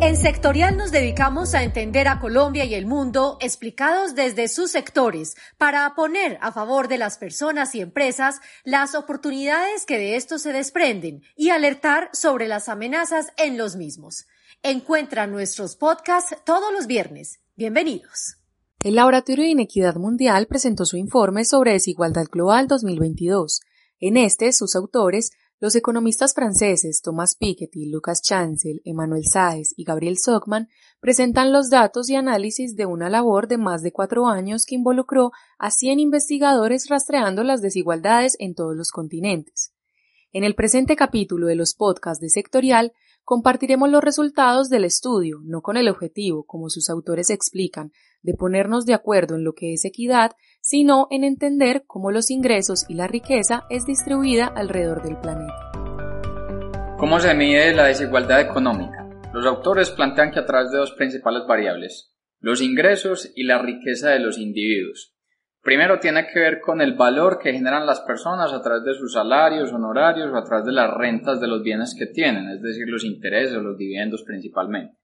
[0.00, 5.34] En Sectorial nos dedicamos a entender a Colombia y el mundo explicados desde sus sectores
[5.56, 10.52] para poner a favor de las personas y empresas las oportunidades que de estos se
[10.52, 14.26] desprenden y alertar sobre las amenazas en los mismos.
[14.62, 17.40] Encuentra nuestros podcasts todos los viernes.
[17.56, 18.36] Bienvenidos.
[18.80, 23.62] El Laboratorio de Inequidad Mundial presentó su informe sobre desigualdad global 2022.
[24.00, 25.30] En este, sus autores
[25.64, 30.68] los economistas franceses Thomas Piketty, Lucas Chancel, Emmanuel Sáez y Gabriel Sockman
[31.00, 35.32] presentan los datos y análisis de una labor de más de cuatro años que involucró
[35.58, 39.72] a 100 investigadores rastreando las desigualdades en todos los continentes.
[40.32, 45.62] En el presente capítulo de los podcasts de Sectorial compartiremos los resultados del estudio, no
[45.62, 49.86] con el objetivo, como sus autores explican, de ponernos de acuerdo en lo que es
[49.86, 50.32] equidad,
[50.64, 55.70] sino en entender cómo los ingresos y la riqueza es distribuida alrededor del planeta.
[56.96, 59.06] ¿Cómo se mide la desigualdad económica?
[59.34, 64.10] Los autores plantean que a través de dos principales variables, los ingresos y la riqueza
[64.10, 65.14] de los individuos.
[65.60, 69.12] Primero tiene que ver con el valor que generan las personas a través de sus
[69.12, 72.88] salarios, honorarios o a través de las rentas de los bienes que tienen, es decir,
[72.88, 74.96] los intereses o los dividendos principalmente.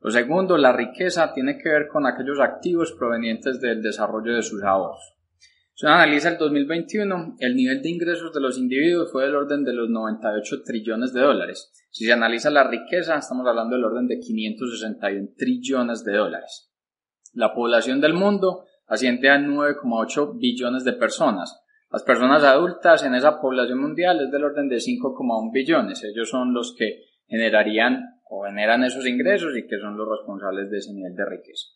[0.00, 4.62] Lo segundo, la riqueza tiene que ver con aquellos activos provenientes del desarrollo de sus
[4.62, 5.16] ahorros.
[5.74, 9.62] Si uno analiza el 2021, el nivel de ingresos de los individuos fue del orden
[9.62, 11.70] de los 98 trillones de dólares.
[11.90, 16.72] Si se analiza la riqueza, estamos hablando del orden de 561 trillones de dólares.
[17.34, 21.62] La población del mundo asciende a 9,8 billones de personas.
[21.90, 26.02] Las personas adultas en esa población mundial es del orden de 5,1 billones.
[26.04, 30.78] Ellos son los que generarían o generan esos ingresos y que son los responsables de
[30.78, 31.66] ese nivel de riqueza.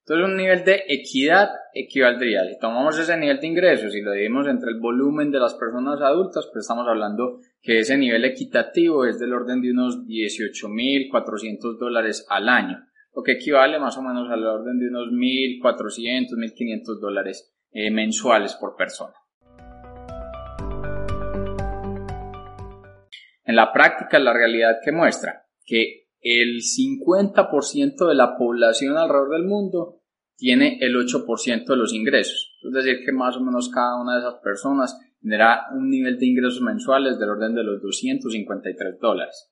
[0.00, 4.48] Entonces un nivel de equidad equivaldría, si tomamos ese nivel de ingresos y lo dividimos
[4.48, 9.20] entre el volumen de las personas adultas, pues estamos hablando que ese nivel equitativo es
[9.20, 12.78] del orden de unos 18.400 dólares al año,
[13.14, 18.54] lo que equivale más o menos al orden de unos 1.400, 1.500 dólares eh, mensuales
[18.54, 19.14] por persona.
[23.44, 29.44] En la práctica, la realidad que muestra que el 50% de la población alrededor del
[29.44, 30.00] mundo
[30.36, 32.56] tiene el 8% de los ingresos.
[32.62, 36.26] Es decir, que más o menos cada una de esas personas tendrá un nivel de
[36.26, 39.50] ingresos mensuales del orden de los 253 dólares.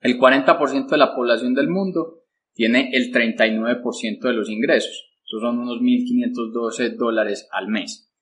[0.00, 5.10] El 40% de la población del mundo tiene el 39% de los ingresos.
[5.24, 8.12] Esos son unos 1.512 dólares al mes.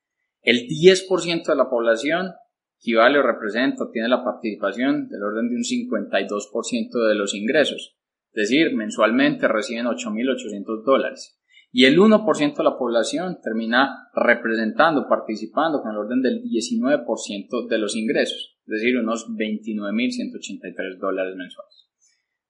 [0.42, 2.32] El 10% de la población
[2.80, 7.96] equivale o representa tiene la participación del orden de un 52% de los ingresos,
[8.32, 11.34] es decir, mensualmente reciben 8.800 dólares.
[11.70, 17.78] Y el 1% de la población termina representando, participando con el orden del 19% de
[17.78, 21.88] los ingresos, es decir, unos 29.183 dólares mensuales.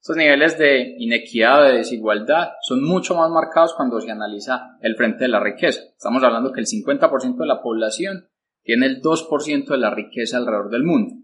[0.00, 5.24] Estos niveles de inequidad, de desigualdad, son mucho más marcados cuando se analiza el frente
[5.24, 5.80] de la riqueza.
[5.96, 8.28] Estamos hablando que el 50% de la población
[8.68, 11.14] tiene el 2% de la riqueza alrededor del mundo.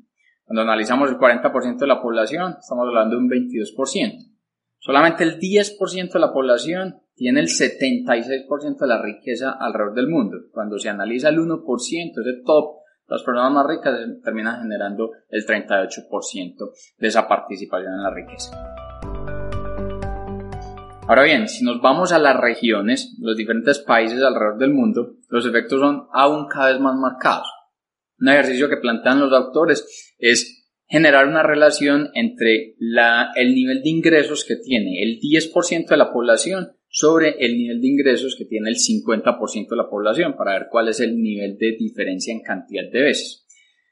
[0.47, 4.13] Cuando analizamos el 40% de la población, estamos hablando de un 22%.
[4.79, 10.39] Solamente el 10% de la población tiene el 76% de la riqueza alrededor del mundo.
[10.53, 12.79] Cuando se analiza el 1%, ese top,
[13.09, 18.74] las personas más ricas terminan generando el 38% de esa participación en la riqueza.
[21.07, 25.45] Ahora bien, si nos vamos a las regiones, los diferentes países alrededor del mundo, los
[25.45, 27.47] efectos son aún cada vez más marcados.
[28.19, 32.77] Un ejercicio que plantean los autores es generar una relación entre
[33.37, 37.89] el nivel de ingresos que tiene el 10% de la población sobre el nivel de
[37.89, 41.77] ingresos que tiene el 50% de la población para ver cuál es el nivel de
[41.79, 43.45] diferencia en cantidad de veces.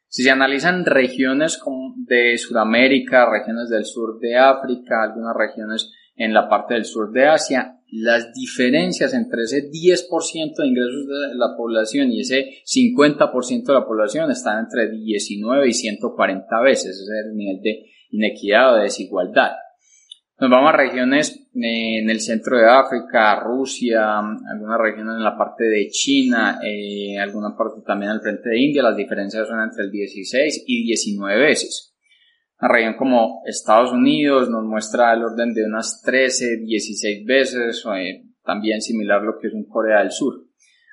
[0.08, 1.60] Si se analizan regiones
[1.96, 5.92] de Sudamérica, regiones del sur de África, algunas regiones
[6.24, 11.34] en la parte del sur de Asia, las diferencias entre ese 10% de ingresos de
[11.34, 17.02] la población y ese 50% de la población están entre 19 y 140 veces, ese
[17.02, 19.50] es el nivel de inequidad o de desigualdad.
[20.38, 25.36] Nos vamos a regiones eh, en el centro de África, Rusia, algunas regiones en la
[25.36, 29.84] parte de China, eh, alguna parte también al frente de India, las diferencias son entre
[29.84, 31.91] el 16 y 19 veces.
[32.62, 38.22] Una región como Estados Unidos nos muestra el orden de unas 13, 16 veces, eh,
[38.44, 40.44] también similar a lo que es un Corea del Sur.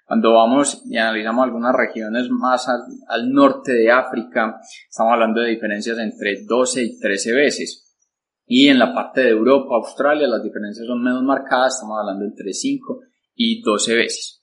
[0.03, 5.99] Cuando vamos y analizamos algunas regiones más al, norte de África, estamos hablando de diferencias
[5.99, 7.95] entre 12 y 13 veces.
[8.47, 12.51] Y en la parte de Europa, Australia, las diferencias son menos marcadas, estamos hablando entre
[12.51, 12.99] 5
[13.35, 14.38] y 12 veces.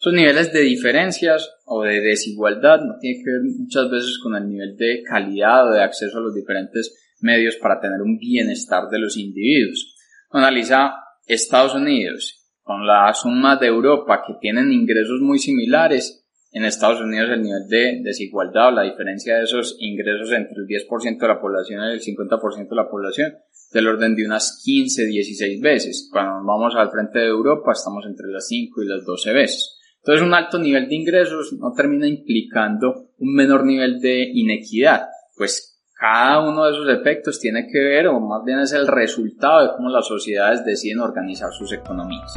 [0.00, 4.48] Esos niveles de diferencias o de desigualdad no tienen que ver muchas veces con el
[4.48, 9.00] nivel de calidad o de acceso a los diferentes medios para tener un bienestar de
[9.00, 9.96] los individuos.
[10.30, 10.94] Analiza
[11.26, 16.24] Estados Unidos con la suma de Europa que tienen ingresos muy similares.
[16.52, 20.66] En Estados Unidos el nivel de desigualdad o la diferencia de esos ingresos entre el
[20.66, 23.34] 10% de la población y el 50% de la población
[23.72, 26.08] del orden de unas 15, 16 veces.
[26.12, 29.77] Cuando vamos al frente de Europa estamos entre las 5 y las 12 veces.
[30.08, 35.02] Entonces un alto nivel de ingresos no termina implicando un menor nivel de inequidad,
[35.36, 39.60] pues cada uno de esos efectos tiene que ver, o más bien es el resultado
[39.60, 42.32] de cómo las sociedades deciden organizar sus economías.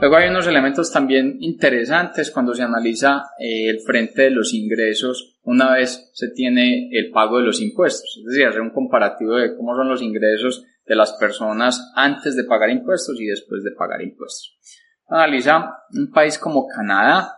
[0.00, 5.38] Luego hay unos elementos también interesantes cuando se analiza eh, el frente de los ingresos
[5.44, 9.54] una vez se tiene el pago de los impuestos, es decir, hacer un comparativo de
[9.56, 14.02] cómo son los ingresos de las personas antes de pagar impuestos y después de pagar
[14.02, 14.58] impuestos
[15.06, 17.36] analiza un país como Canadá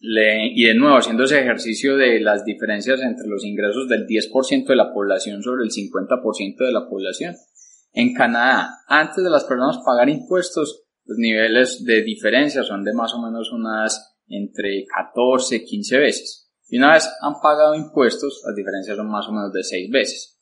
[0.00, 4.76] y de nuevo haciendo ese ejercicio de las diferencias entre los ingresos del 10% de
[4.76, 7.34] la población sobre el 50% de la población.
[7.92, 13.12] En Canadá, antes de las personas pagar impuestos, los niveles de diferencia son de más
[13.14, 16.50] o menos unas entre 14, 15 veces.
[16.68, 20.38] Y una vez han pagado impuestos, las diferencias son más o menos de 6 veces.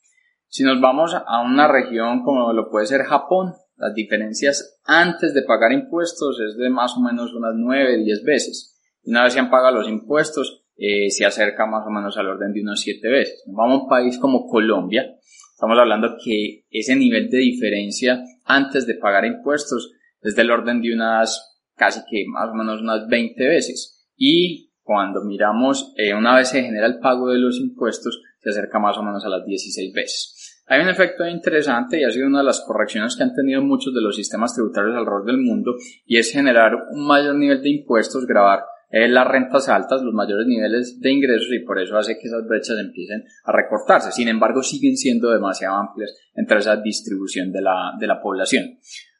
[0.49, 5.43] Si nos vamos a una región como lo puede ser Japón, las diferencias antes de
[5.43, 8.75] pagar impuestos es de más o menos unas 9, 10 veces.
[9.03, 12.53] Una vez se han pagado los impuestos, eh, se acerca más o menos al orden
[12.53, 13.43] de unos 7 veces.
[13.47, 15.15] Vamos a un país como Colombia,
[15.51, 20.93] estamos hablando que ese nivel de diferencia antes de pagar impuestos es del orden de
[20.93, 24.07] unas casi que más o menos unas 20 veces.
[24.15, 28.79] Y cuando miramos, eh, una vez se genera el pago de los impuestos, se acerca
[28.79, 30.46] más o menos a las 16 veces.
[30.69, 33.93] Hay un efecto interesante y ha sido una de las correcciones que han tenido muchos
[33.93, 35.75] de los sistemas tributarios alrededor del mundo
[36.05, 40.45] y es generar un mayor nivel de impuestos, grabar eh, las rentas altas, los mayores
[40.45, 44.11] niveles de ingresos y por eso hace que esas brechas empiecen a recortarse.
[44.11, 48.77] Sin embargo, siguen siendo demasiado amplias entre esa distribución de la, de la población.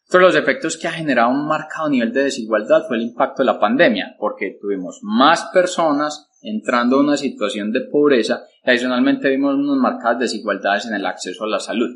[0.07, 3.41] Otro de los efectos que ha generado un marcado nivel de desigualdad fue el impacto
[3.41, 9.29] de la pandemia, porque tuvimos más personas entrando a una situación de pobreza y adicionalmente
[9.29, 11.89] vimos unas marcadas desigualdades en el acceso a la salud.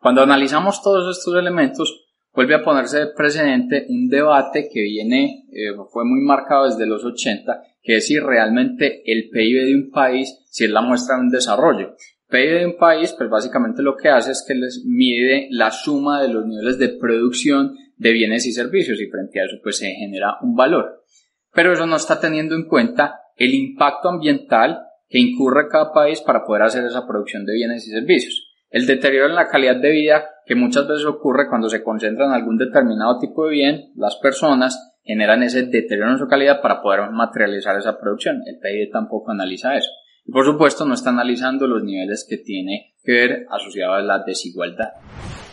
[0.00, 6.04] Cuando analizamos todos estos elementos, vuelve a ponerse precedente un debate que viene, eh, fue
[6.04, 10.64] muy marcado desde los 80, que es si realmente el PIB de un país, si
[10.64, 11.96] es la muestra de un desarrollo.
[12.28, 16.20] PIB de un país, pues básicamente lo que hace es que les mide la suma
[16.22, 19.90] de los niveles de producción de bienes y servicios y frente a eso pues se
[19.90, 21.04] genera un valor.
[21.52, 26.44] Pero eso no está teniendo en cuenta el impacto ambiental que incurre cada país para
[26.44, 28.46] poder hacer esa producción de bienes y servicios.
[28.70, 32.32] El deterioro en la calidad de vida que muchas veces ocurre cuando se concentra en
[32.32, 37.10] algún determinado tipo de bien, las personas generan ese deterioro en su calidad para poder
[37.10, 38.42] materializar esa producción.
[38.44, 39.90] El PIB tampoco analiza eso.
[40.28, 44.18] Y por supuesto no está analizando los niveles que tiene que ver asociado a la
[44.18, 44.90] desigualdad.